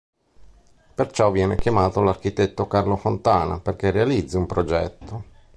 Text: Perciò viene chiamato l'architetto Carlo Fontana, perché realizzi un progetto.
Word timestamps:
Perciò 0.95 1.29
viene 1.29 1.55
chiamato 1.57 2.01
l'architetto 2.01 2.65
Carlo 2.65 2.95
Fontana, 2.95 3.59
perché 3.59 3.91
realizzi 3.91 4.35
un 4.35 4.47
progetto. 4.47 5.25